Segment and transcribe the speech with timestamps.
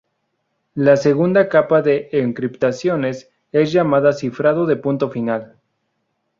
[0.73, 5.59] La segunda capa de encriptación es llamada cifrado de punto final.